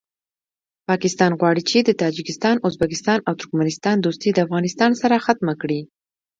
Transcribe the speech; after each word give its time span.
پاکستان 0.89 1.31
غواړي 1.39 1.61
چې 1.69 1.77
د 1.87 1.89
تاجکستان 2.03 2.55
ازبکستان 2.67 3.19
او 3.27 3.33
ترکمستان 3.41 3.95
دوستي 3.99 4.29
د 4.33 4.39
افغانستان 4.45 4.91
سره 5.01 5.23
ختمه 5.25 5.53
کړي 5.61 5.79